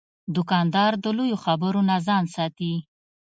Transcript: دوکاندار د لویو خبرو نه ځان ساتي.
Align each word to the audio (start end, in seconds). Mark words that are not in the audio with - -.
دوکاندار 0.35 0.91
د 1.03 1.05
لویو 1.17 1.41
خبرو 1.45 1.81
نه 1.89 1.97
ځان 2.07 2.23
ساتي. 2.35 2.73